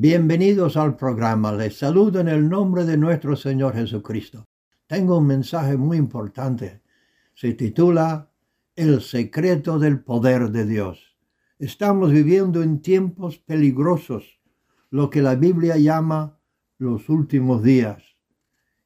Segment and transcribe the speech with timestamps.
[0.00, 1.50] Bienvenidos al programa.
[1.50, 4.46] Les saludo en el nombre de nuestro Señor Jesucristo.
[4.86, 6.82] Tengo un mensaje muy importante.
[7.34, 8.30] Se titula
[8.76, 11.16] El secreto del poder de Dios.
[11.58, 14.38] Estamos viviendo en tiempos peligrosos,
[14.90, 16.38] lo que la Biblia llama
[16.78, 18.00] los últimos días.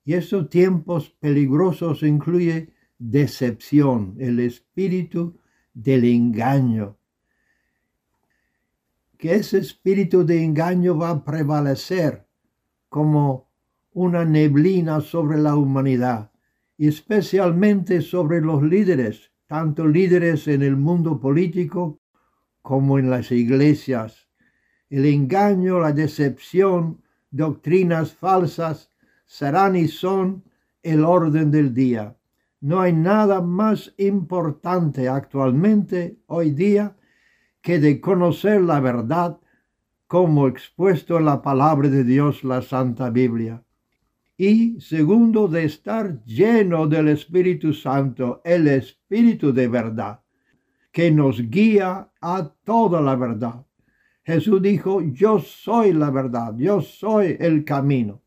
[0.07, 5.39] Y esos tiempos peligrosos incluye decepción, el espíritu
[5.75, 6.97] del engaño,
[9.23, 12.27] que ese espíritu de engaño va a prevalecer
[12.89, 13.53] como
[13.93, 16.33] una neblina sobre la humanidad,
[16.77, 22.01] y especialmente sobre los líderes, tanto líderes en el mundo político
[22.63, 24.27] como en las iglesias.
[24.91, 28.91] El engaño, la decepción, doctrinas falsas
[29.25, 30.43] serán y son
[30.83, 32.17] el orden del día.
[32.61, 36.97] No hay nada más importante actualmente, hoy día,
[37.63, 39.39] que de conocer la verdad
[40.07, 43.65] como expuesto en la palabra de Dios, la Santa Biblia.
[44.37, 50.21] Y segundo, de estar lleno del Espíritu Santo, el Espíritu de verdad,
[50.91, 53.65] que nos guía a toda la verdad.
[54.25, 58.23] Jesús dijo, yo soy la verdad, yo soy el camino,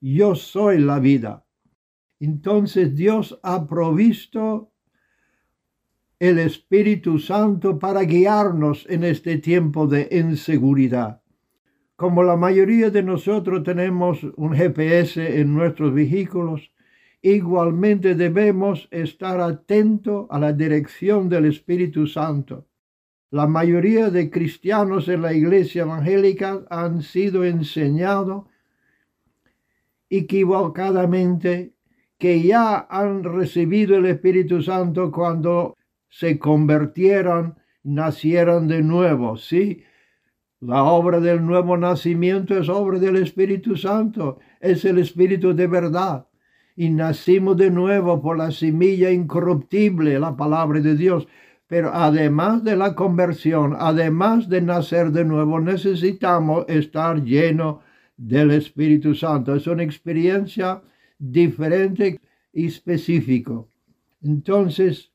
[0.00, 1.44] yo soy la vida.
[2.18, 4.72] Entonces Dios ha provisto
[6.18, 11.20] el Espíritu Santo para guiarnos en este tiempo de inseguridad.
[11.94, 16.72] Como la mayoría de nosotros tenemos un GPS en nuestros vehículos,
[17.20, 22.66] igualmente debemos estar atentos a la dirección del Espíritu Santo.
[23.30, 28.44] La mayoría de cristianos en la iglesia evangélica han sido enseñados
[30.08, 31.74] equivocadamente
[32.18, 35.76] que ya han recibido el Espíritu Santo cuando
[36.18, 39.36] se convirtieron, nacieron de nuevo.
[39.36, 39.82] Sí,
[40.60, 46.26] la obra del nuevo nacimiento es obra del Espíritu Santo, es el Espíritu de verdad.
[46.74, 51.28] Y nacimos de nuevo por la semilla incorruptible, la palabra de Dios.
[51.66, 57.80] Pero además de la conversión, además de nacer de nuevo, necesitamos estar llenos
[58.16, 59.54] del Espíritu Santo.
[59.54, 60.80] Es una experiencia
[61.18, 62.20] diferente
[62.54, 63.64] y específica.
[64.22, 65.12] Entonces,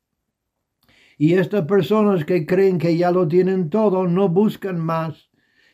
[1.22, 5.30] y estas personas que creen que ya lo tienen todo no buscan más,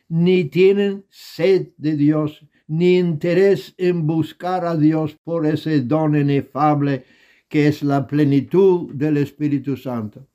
[0.09, 7.06] ni tienen sed de Dios, ni interés en buscar a Dios por ese don inefable
[7.47, 10.28] que es la plenitud del Espíritu Santo.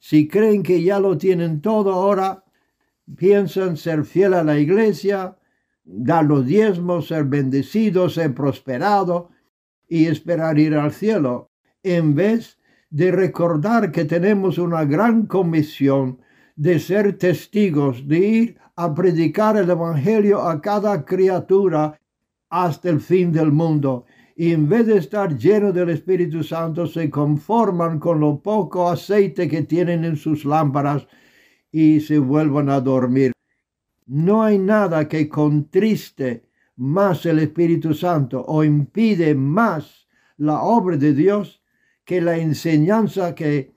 [0.00, 2.42] Si creen que ya lo tienen todo ahora,
[3.16, 5.38] piensan ser fiel a la iglesia,
[5.84, 9.30] dar los diezmos, ser bendecidos, ser prosperado
[9.88, 11.52] y esperar ir al cielo,
[11.84, 12.58] en vez
[12.90, 16.18] de recordar que tenemos una gran comisión
[16.56, 21.98] de ser testigos, de ir a predicar el Evangelio a cada criatura
[22.50, 24.04] hasta el fin del mundo.
[24.36, 29.48] Y en vez de estar lleno del Espíritu Santo, se conforman con lo poco aceite
[29.48, 31.06] que tienen en sus lámparas
[31.70, 33.32] y se vuelvan a dormir.
[34.06, 36.42] No hay nada que contriste
[36.76, 41.59] más el Espíritu Santo o impide más la obra de Dios
[42.10, 43.72] que la enseñanza que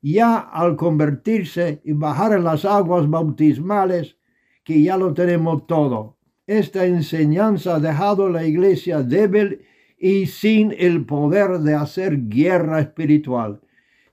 [0.00, 4.16] ya al convertirse y bajar en las aguas bautismales,
[4.64, 6.16] que ya lo tenemos todo.
[6.46, 9.66] Esta enseñanza ha dejado la iglesia débil
[9.98, 13.60] y sin el poder de hacer guerra espiritual.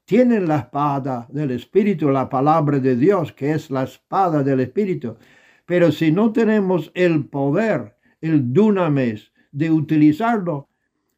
[0.04, 5.16] Tienen la espada del Espíritu, la palabra de Dios, que es la espada del Espíritu.
[5.66, 10.68] Pero si no tenemos el poder, el dunames, de utilizarlo,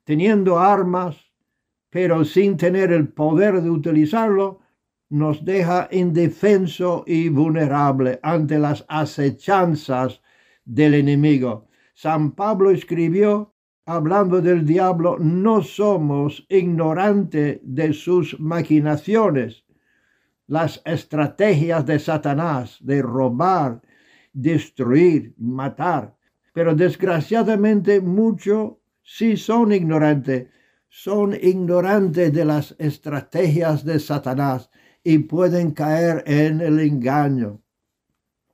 [0.03, 1.33] teniendo armas,
[1.94, 4.62] pero sin tener el poder de utilizarlo,
[5.09, 10.20] nos deja indefenso y vulnerable ante las acechanzas
[10.66, 11.68] del enemigo.
[11.94, 13.53] San Pablo escribió,
[13.86, 19.64] hablando del diablo, no somos ignorantes de sus maquinaciones,
[20.48, 23.84] las estrategias de Satanás de robar,
[24.34, 26.17] destruir, matar.
[26.53, 30.47] Pero desgraciadamente muchos sí son ignorantes
[30.95, 34.69] son ignorantes de las estrategias de Satanás
[35.03, 37.63] y pueden caer en el engaño.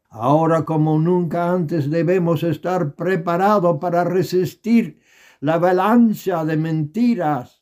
[0.10, 5.02] Ahora como nunca antes debemos estar preparados para resistir
[5.42, 7.62] la avalancha de mentiras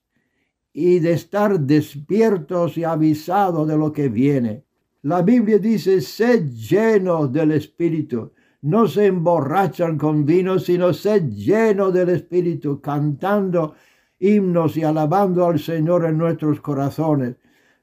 [0.72, 4.64] y de estar despiertos y avisados de lo que viene.
[5.02, 8.32] La Biblia dice, sed llenos del Espíritu.
[8.62, 13.74] No se emborrachan con vino, sino sed llenos del Espíritu, cantando
[14.20, 17.36] himnos y alabando al Señor en nuestros corazones.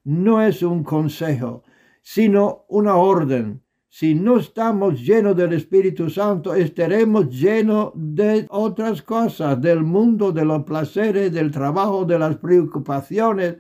[0.05, 1.63] No es un consejo,
[2.03, 3.63] sino una orden.
[3.89, 10.45] si no estamos llenos del Espíritu Santo, estaremos llenos de otras cosas, del mundo, de
[10.45, 13.59] los placeres, del trabajo, de las preocupaciones,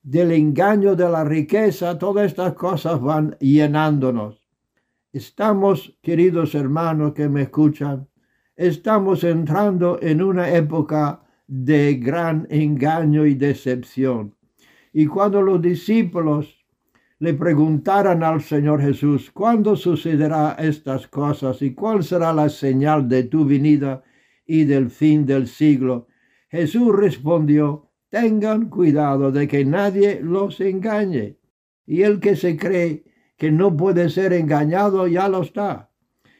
[0.00, 1.98] del engaño, de la riqueza.
[1.98, 4.44] Todas estas cosas van llenándonos.
[5.12, 8.08] Estamos, queridos hermanos que me escuchan,
[8.54, 14.36] estamos entrando en una época de gran engaño y decepción.
[14.92, 16.64] Y cuando los discípulos
[17.18, 23.24] le preguntaran al Señor Jesús, ¿cuándo sucederá estas cosas y cuál será la señal de
[23.24, 24.04] tu venida
[24.46, 26.06] y del fin del siglo?
[26.48, 31.36] Jesús respondió, tengan cuidado de que nadie los engañe.
[31.84, 33.02] Y el que se cree
[33.36, 35.89] que no puede ser engañado ya lo está.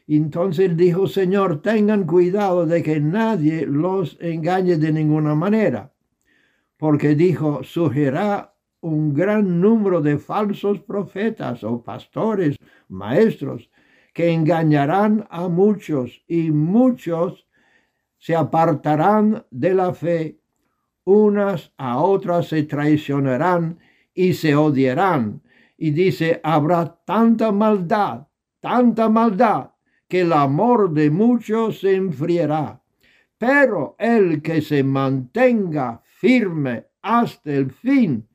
[0.06, 5.93] Entonces dijo, Señor, tengan cuidado de que nadie los engañe de ninguna manera,
[6.76, 12.56] porque dijo, surgirá un gran número de falsos profetas o pastores,
[12.88, 13.70] maestros,
[14.12, 17.46] que engañarán a muchos y muchos
[18.19, 20.41] se apartarán de la fe,
[21.05, 23.79] unas a otras se traicionarán
[24.12, 25.43] y se odiarán.
[25.76, 28.26] Y dice, habrá tanta maldad,
[28.61, 29.69] tanta maldad
[30.11, 32.83] que el amor de muchos se enfriará.
[33.39, 38.29] Pero el que se mantenga firme hasta el fin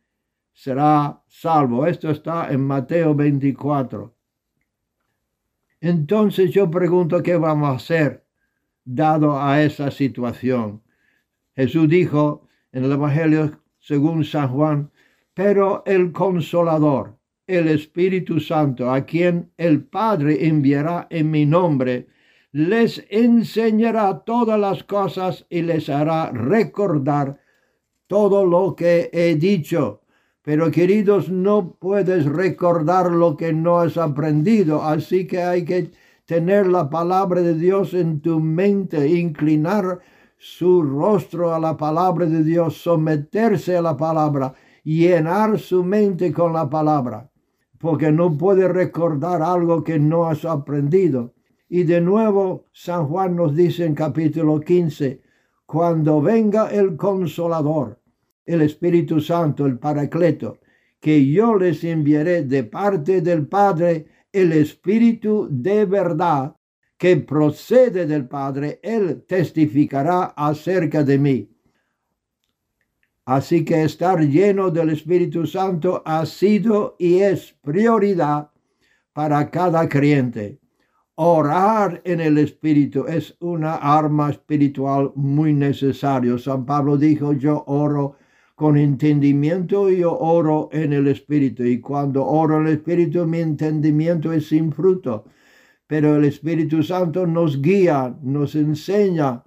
[0.53, 1.85] será salvo.
[1.85, 4.15] Esto está en Mateo 24.
[5.81, 8.25] Entonces yo pregunto qué vamos a hacer
[8.85, 10.81] dado a esa situación.
[11.55, 14.91] Jesús dijo en el Evangelio según San Juan,
[15.33, 22.07] pero el consolador, el Espíritu Santo, a quien el Padre enviará en mi nombre,
[22.51, 27.39] les enseñará todas las cosas y les hará recordar
[28.07, 30.01] todo lo que he dicho.
[30.41, 35.91] Pero queridos, no puedes recordar lo que no has aprendido, así que hay que
[36.25, 39.99] tener la palabra de Dios en tu mente, inclinar
[40.37, 44.53] su rostro a la palabra de Dios, someterse a la palabra,
[44.83, 47.29] llenar su mente con la palabra
[47.85, 51.35] porque no puede recordar algo que no has aprendido.
[51.69, 55.21] Y de nuevo San Juan nos dice en capítulo 15,
[55.67, 58.01] cuando venga el consolador,
[58.43, 60.57] el Espíritu Santo, el Paracleto,
[60.99, 66.55] que yo les enviaré de parte del Padre, el Espíritu de verdad,
[66.97, 71.54] que procede del Padre, Él testificará acerca de mí.
[73.25, 78.51] Así que estar lleno del Espíritu Santo ha sido y es prioridad
[79.13, 80.59] para cada creyente.
[81.15, 86.37] Orar en el Espíritu es una arma espiritual muy necesaria.
[86.37, 88.17] San Pablo dijo, yo oro
[88.55, 91.63] con entendimiento yo oro en el Espíritu.
[91.63, 95.25] Y cuando oro en el Espíritu, mi entendimiento es sin fruto.
[95.87, 99.43] Pero el Espíritu Santo nos guía, nos enseña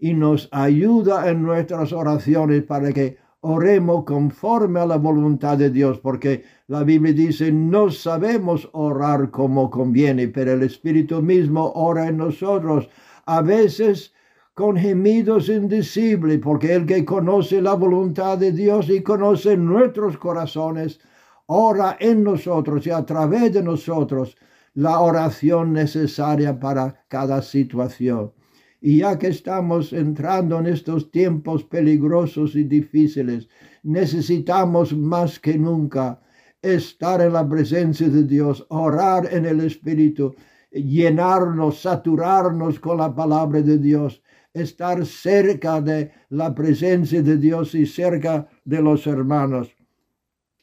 [0.00, 5.98] y nos ayuda en nuestras oraciones para que oremos conforme a la voluntad de Dios,
[5.98, 12.18] porque la Biblia dice, no sabemos orar como conviene, pero el Espíritu mismo ora en
[12.18, 12.88] nosotros,
[13.26, 14.12] a veces
[14.54, 21.00] con gemidos indecibles, porque el que conoce la voluntad de Dios y conoce nuestros corazones,
[21.46, 24.36] ora en nosotros y a través de nosotros
[24.74, 28.32] la oración necesaria para cada situación.
[28.80, 33.48] Y ya que estamos entrando en estos tiempos peligrosos y difíciles,
[33.82, 36.20] necesitamos más que nunca
[36.62, 40.34] estar en la presencia de Dios, orar en el Espíritu,
[40.70, 44.22] llenarnos, saturarnos con la palabra de Dios,
[44.52, 49.74] estar cerca de la presencia de Dios y cerca de los hermanos.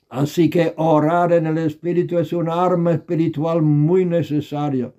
[0.09, 4.93] Así que orar en el Espíritu es una arma espiritual muy necesaria.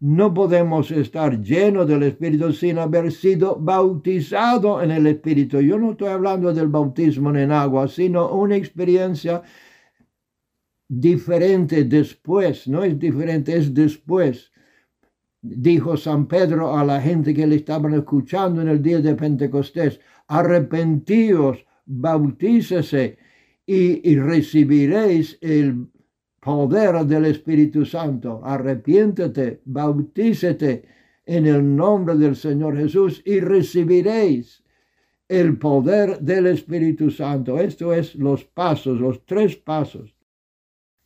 [0.00, 5.60] No podemos estar llenos del Espíritu sin haber sido bautizado en el Espíritu.
[5.60, 9.42] Yo no estoy hablando del bautismo en agua, sino una experiencia
[10.88, 14.52] diferente después, no es diferente, es después.
[15.42, 20.00] Dijo San Pedro a la gente que le estaban escuchando en el día de Pentecostés,
[20.28, 23.18] arrepentíos, bautícese
[23.66, 25.88] y, y recibiréis el
[26.40, 28.40] poder del Espíritu Santo.
[28.44, 30.84] Arrepiéntete, bautícete
[31.26, 34.62] en el nombre del Señor Jesús y recibiréis
[35.28, 37.58] el poder del Espíritu Santo.
[37.58, 40.14] Esto es los pasos, los tres pasos.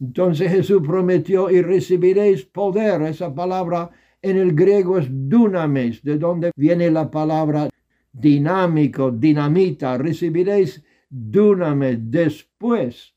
[0.00, 3.02] Entonces Jesús prometió y recibiréis poder.
[3.02, 7.68] Esa palabra en el griego es dunamis, de donde viene la palabra
[8.12, 9.98] dinámico, dinamita.
[9.98, 13.11] Recibiréis dunamis después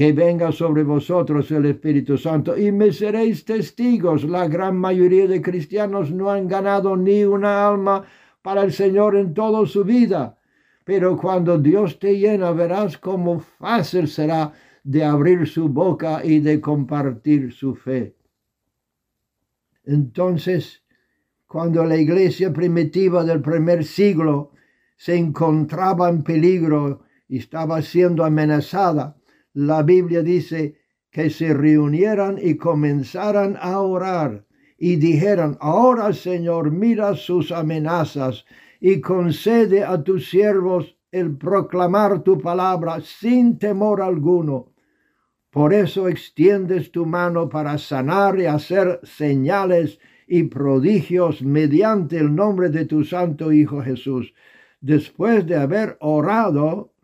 [0.00, 4.24] que venga sobre vosotros el Espíritu Santo y me seréis testigos.
[4.24, 8.06] La gran mayoría de cristianos no han ganado ni una alma
[8.40, 10.38] para el Señor en toda su vida.
[10.86, 14.54] Pero cuando Dios te llena, verás cómo fácil será
[14.84, 18.16] de abrir su boca y de compartir su fe.
[19.84, 20.82] Entonces,
[21.46, 24.52] cuando la iglesia primitiva del primer siglo
[24.96, 29.19] se encontraba en peligro y estaba siendo amenazada,
[29.54, 30.76] la Biblia dice
[31.10, 34.46] que se reunieran y comenzaran a orar
[34.78, 38.44] y dijeran, ahora Señor, mira sus amenazas
[38.80, 44.72] y concede a tus siervos el proclamar tu palabra sin temor alguno.
[45.50, 52.70] Por eso extiendes tu mano para sanar y hacer señales y prodigios mediante el nombre
[52.70, 54.32] de tu Santo Hijo Jesús.
[54.80, 56.94] Después de haber orado,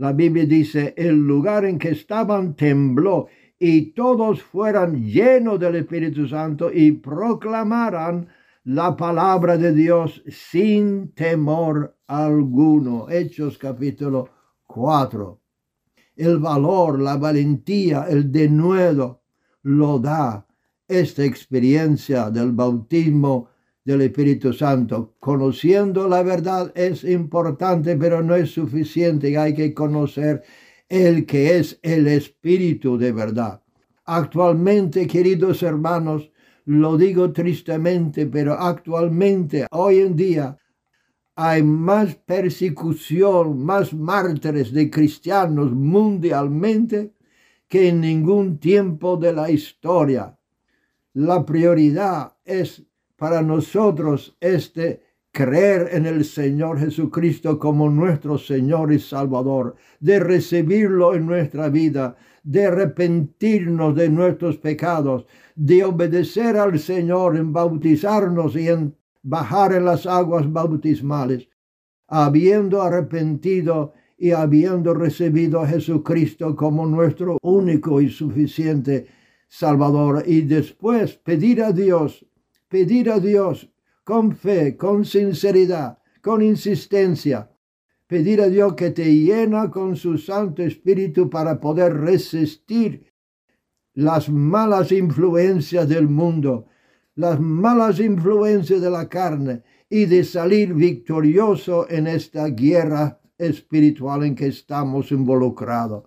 [0.00, 3.28] la Biblia dice, el lugar en que estaban tembló
[3.58, 8.26] y todos fueran llenos del Espíritu Santo y proclamaran
[8.64, 13.10] la palabra de Dios sin temor alguno.
[13.10, 14.30] Hechos capítulo
[14.66, 15.38] 4.
[16.16, 19.20] El valor, la valentía, el denuedo
[19.64, 20.46] lo da
[20.88, 23.49] esta experiencia del bautismo
[23.84, 25.14] del Espíritu Santo.
[25.18, 29.36] Conociendo la verdad es importante, pero no es suficiente.
[29.36, 30.42] Hay que conocer
[30.88, 33.62] el que es el Espíritu de verdad.
[34.04, 36.30] Actualmente, queridos hermanos,
[36.64, 40.58] lo digo tristemente, pero actualmente, hoy en día,
[41.36, 47.14] hay más persecución, más mártires de cristianos mundialmente
[47.68, 50.36] que en ningún tiempo de la historia.
[51.14, 52.84] La prioridad es
[53.20, 61.14] para nosotros este creer en el Señor Jesucristo como nuestro Señor y Salvador, de recibirlo
[61.14, 68.68] en nuestra vida, de arrepentirnos de nuestros pecados, de obedecer al Señor en bautizarnos y
[68.68, 71.46] en bajar en las aguas bautismales,
[72.08, 79.08] habiendo arrepentido y habiendo recibido a Jesucristo como nuestro único y suficiente
[79.46, 82.24] Salvador, y después pedir a Dios
[82.70, 83.68] pedir a Dios
[84.04, 87.50] con fe, con sinceridad, con insistencia,
[88.06, 93.12] pedir a Dios que te llena con su Santo Espíritu para poder resistir
[93.94, 96.66] las malas influencias del mundo,
[97.16, 104.36] las malas influencias de la carne y de salir victorioso en esta guerra espiritual en
[104.36, 106.04] que estamos involucrados,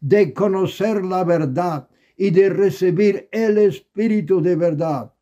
[0.00, 5.13] de conocer la verdad y de recibir el Espíritu de verdad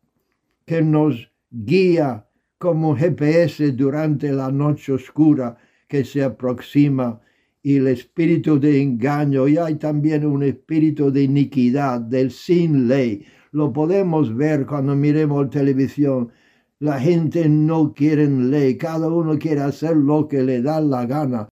[0.65, 2.27] que nos guía
[2.57, 7.19] como GPS durante la noche oscura que se aproxima
[7.61, 13.25] y el espíritu de engaño y hay también un espíritu de iniquidad, del sin ley.
[13.51, 16.31] Lo podemos ver cuando miremos televisión.
[16.79, 21.47] La gente no quiere ley, cada uno quiere hacer lo que le da la gana.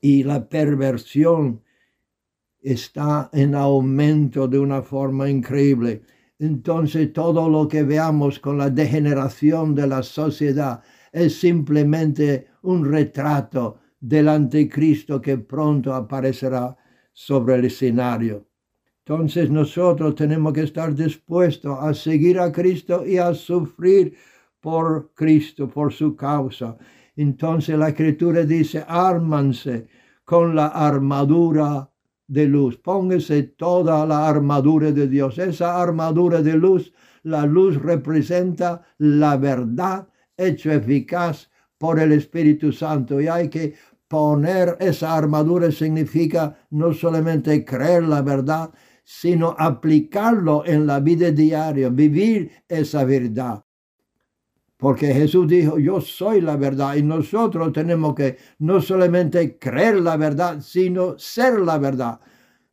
[0.00, 1.62] Y la perversión
[2.60, 6.02] está en aumento de una forma increíble
[6.38, 13.78] entonces todo lo que veamos con la degeneración de la sociedad es simplemente un retrato
[13.98, 16.76] del anticristo que pronto aparecerá
[17.12, 18.46] sobre el escenario.
[19.04, 24.16] Entonces nosotros tenemos que estar dispuestos a seguir a Cristo y a sufrir
[24.60, 26.76] por Cristo, por su causa.
[27.14, 29.86] Entonces la escritura dice, ármanse
[30.24, 31.88] con la armadura
[32.28, 32.78] de luz.
[32.78, 35.38] Póngase toda la armadura de Dios.
[35.38, 36.92] Esa armadura de luz,
[37.22, 43.20] la luz representa la verdad hecho eficaz por el Espíritu Santo.
[43.20, 43.74] Y hay que
[44.08, 48.70] poner esa armadura significa no solamente creer la verdad,
[49.04, 53.65] sino aplicarlo en la vida diaria, vivir esa verdad.
[54.76, 60.16] Porque Jesús dijo, yo soy la verdad y nosotros tenemos que no solamente creer la
[60.16, 62.20] verdad, sino ser la verdad.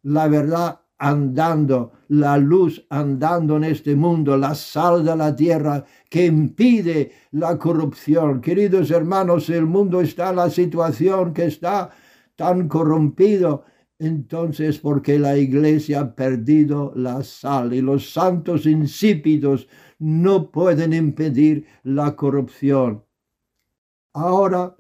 [0.04, 6.26] La verdad andando, la luz andando en este mundo, la sal de la tierra que
[6.26, 8.40] impide la corrupción.
[8.42, 11.90] Queridos hermanos, el mundo está en la situación que está
[12.36, 13.66] tan corrompido,
[14.06, 19.68] entonces porque la iglesia ha perdido la sal y los santos insípidos
[20.00, 23.04] no pueden impedir la corrupción.
[24.14, 24.76] Ahora,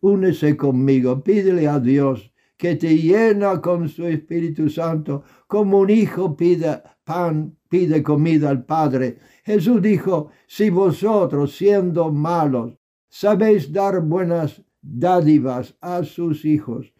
[0.00, 6.36] únese conmigo, pídele a Dios que te llena con su Espíritu Santo, como un hijo
[6.36, 9.18] pide pan, pide comida al Padre.
[9.44, 16.93] Jesús dijo, si vosotros siendo malos sabéis dar buenas dádivas a sus hijos,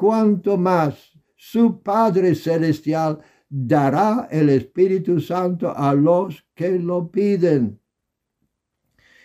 [0.00, 3.18] cuánto más su Padre Celestial
[3.50, 7.78] dará el Espíritu Santo a los que lo piden.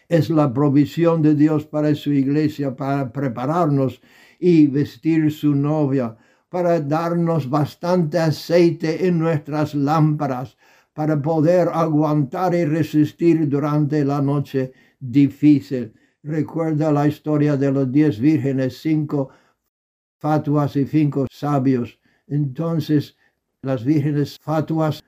[0.10, 4.02] Es la provisión de Dios para su iglesia, para prepararnos
[4.38, 6.18] y vestir su novia,
[6.50, 10.58] para darnos bastante aceite en nuestras lámparas,
[10.94, 15.94] para poder aguantar y resistir durante la noche difícil.
[16.22, 19.30] Recuerda la historia de los diez vírgenes, cinco
[20.18, 22.00] fatuas y cinco sabios.
[22.28, 23.18] Entonces
[23.62, 25.04] las vírgenes fatuas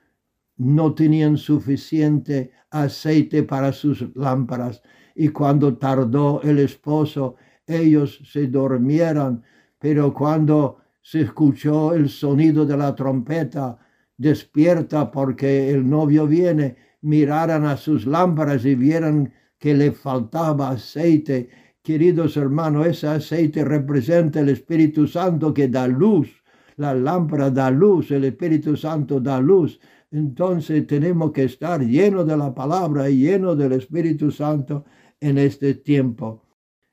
[0.56, 4.82] no tenían suficiente aceite para sus lámparas
[5.20, 7.34] y cuando tardó el esposo,
[7.66, 9.42] ellos se dormieron,
[9.76, 13.78] pero cuando se escuchó el sonido de la trompeta,
[14.16, 21.50] despierta porque el novio viene, miraron a sus lámparas y vieron que le faltaba aceite.
[21.88, 26.28] Queridos hermanos, ese aceite representa el Espíritu Santo que da luz.
[26.76, 29.80] La lámpara da luz, el Espíritu Santo da luz.
[30.10, 34.84] Entonces tenemos que estar llenos de la palabra y llenos del Espíritu Santo
[35.18, 36.44] en este tiempo.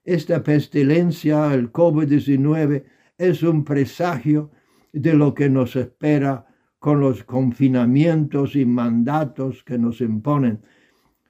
[0.01, 2.85] Esta pestilencia, el COVID-19,
[3.17, 4.51] es un presagio
[4.93, 6.47] de lo que nos espera
[6.79, 10.61] con los confinamientos y mandatos que nos imponen.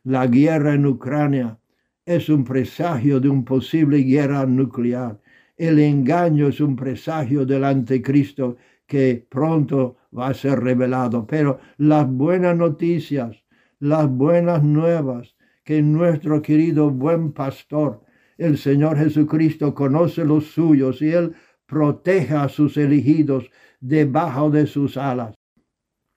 [0.04, 1.58] La guerra en Ucrania
[2.06, 5.20] es un presagio de un posible guerra nuclear.
[5.58, 11.26] El engaño es un presagio del anticristo que pronto va a ser revelado.
[11.26, 13.44] Pero las buenas noticias,
[13.80, 18.04] las buenas nuevas, que nuestro querido buen pastor,
[18.38, 21.34] el Señor Jesucristo, conoce los suyos y Él
[21.66, 25.34] proteja a sus elegidos debajo de sus alas.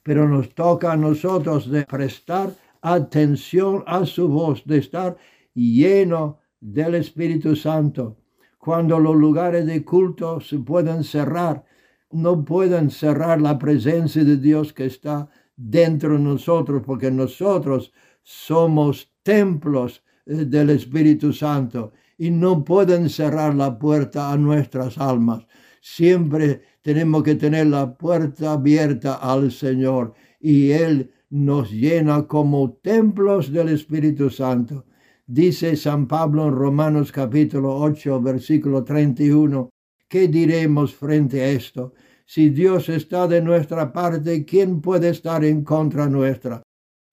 [0.02, 2.50] Pero nos toca a nosotros prestar
[2.82, 5.16] atención a su voz, de estar
[5.58, 8.18] lleno del Espíritu Santo.
[8.58, 11.64] Cuando los lugares de culto se pueden cerrar,
[12.10, 19.12] no pueden cerrar la presencia de Dios que está dentro de nosotros, porque nosotros somos
[19.22, 25.46] templos eh, del Espíritu Santo y no pueden cerrar la puerta a nuestras almas.
[25.80, 33.52] Siempre tenemos que tener la puerta abierta al Señor y Él nos llena como templos
[33.52, 34.84] del Espíritu Santo.
[35.30, 39.68] Dice San Pablo en Romanos capítulo 8, versículo 31,
[40.08, 41.92] ¿qué diremos frente a esto?
[42.24, 46.62] Si Dios está de nuestra parte, ¿quién puede estar en contra nuestra?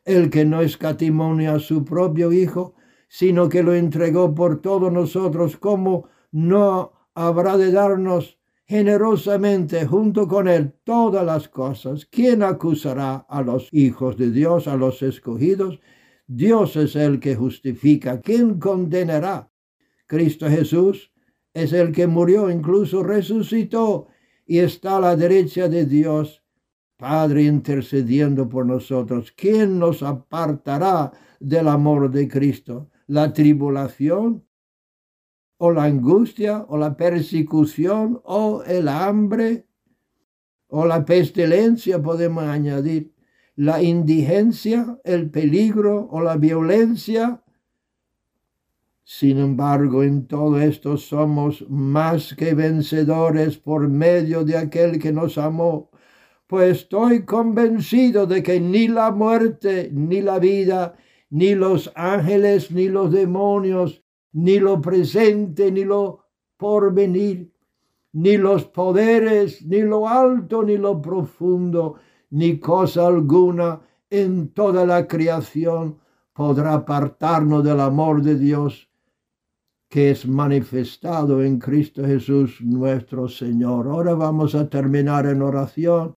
[0.05, 2.75] El que no escatimonia a su propio Hijo,
[3.09, 10.47] sino que lo entregó por todos nosotros, ¿cómo no habrá de darnos generosamente junto con
[10.47, 12.05] él todas las cosas.
[12.05, 15.81] ¿Quién acusará a los hijos de Dios, a los escogidos?
[16.27, 18.19] Dios es el que justifica.
[18.21, 19.51] ¿Quién condenará?
[20.07, 21.11] Cristo Jesús
[21.53, 24.07] es el que murió, incluso resucitó
[24.45, 26.43] y está a la derecha de Dios,
[26.97, 29.31] Padre intercediendo por nosotros.
[29.35, 32.89] ¿Quién nos apartará del amor de Cristo?
[33.07, 34.45] ¿La tribulación?
[35.57, 39.67] o la angustia, o la persecución, o el hambre,
[40.67, 43.13] o la pestilencia, podemos añadir,
[43.55, 47.41] la indigencia, el peligro o la violencia.
[49.03, 55.37] Sin embargo, en todo esto somos más que vencedores por medio de aquel que nos
[55.37, 55.89] amó,
[56.47, 60.95] pues estoy convencido de que ni la muerte, ni la vida,
[61.29, 66.25] ni los ángeles, ni los demonios, ni lo presente, ni lo
[66.57, 67.51] porvenir,
[68.13, 71.95] ni los poderes, ni lo alto, ni lo profundo,
[72.35, 75.99] ni cosa alguna en toda la creación
[76.33, 78.89] podrá apartarnos del amor de Dios
[79.87, 83.87] que es manifestado en Cristo Jesús nuestro Señor.
[83.87, 86.15] Ahora vamos a terminar en oración.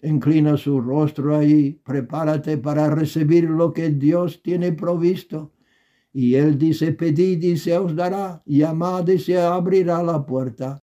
[0.00, 5.50] Inclina su rostro ahí, prepárate para recibir lo que Dios tiene provisto.
[6.12, 10.78] Y él dice, pedid y se os dará, llamad y se abrirá la puerta,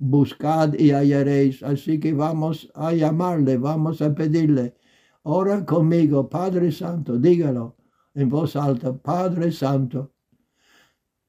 [0.00, 1.62] buscad y hallaréis.
[1.62, 4.74] Así que vamos a llamarle, vamos a pedirle.
[5.22, 7.76] Ora conmigo, Padre Santo, dígalo
[8.14, 10.12] en voz alta, Padre Santo,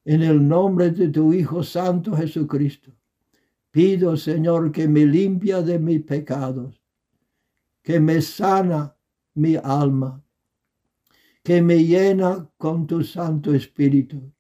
[0.06, 2.92] en el nombre de tu Hijo Santo Jesucristo,
[3.70, 6.82] pido, Señor, que me limpia de mis pecados,
[7.84, 8.96] que me sana
[9.36, 10.24] mi alma,
[11.44, 14.32] que me llena con tu Santo Espíritu.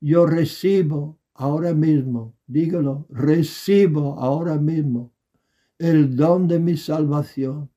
[0.00, 5.12] Yo recibo ahora mismo, dígalo, recibo ahora mismo
[5.78, 7.70] el don de mi salvación.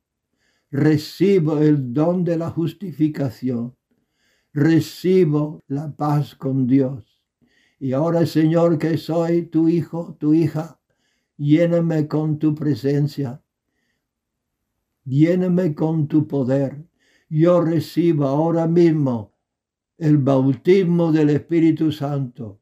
[0.70, 3.76] Recibo el don de la justificación.
[4.54, 7.24] Recibo la paz con Dios.
[7.80, 10.80] Y ahora, Señor, que soy tu hijo, tu hija,
[11.38, 13.42] lléname con tu presencia,
[15.06, 16.86] lléname con tu poder.
[17.30, 19.34] Yo recibo ahora mismo
[19.98, 22.62] el bautismo del Espíritu Santo.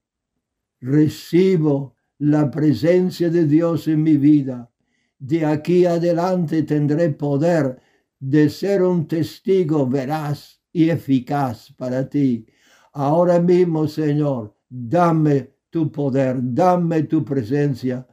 [0.86, 4.70] Recibo la presencia de Dios en mi vida.
[5.18, 7.82] De aquí adelante tendré poder
[8.20, 12.46] de ser un testigo veraz y eficaz para ti.
[12.94, 18.06] Ahora mismo, Señor, dame tu poder, dame tu presencia.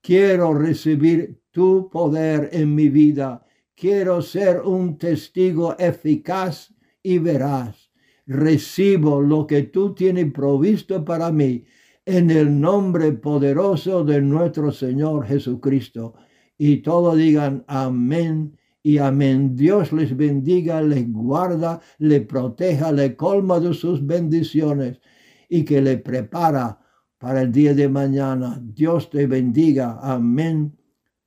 [0.00, 3.46] Quiero recibir tu poder en mi vida.
[3.76, 7.92] Quiero ser un testigo eficaz y veraz.
[8.26, 11.64] Recibo lo que tú tienes provisto para mí
[12.08, 16.14] en el nombre poderoso de nuestro Señor Jesucristo.
[16.56, 19.54] Y todos digan amén y amén.
[19.54, 25.02] Dios les bendiga, les guarda, le proteja, le colma de sus bendiciones
[25.50, 26.80] y que le prepara
[27.18, 28.58] para el día de mañana.
[28.62, 29.98] Dios te bendiga.
[30.00, 30.78] Amén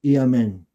[0.02, 0.71] y amén.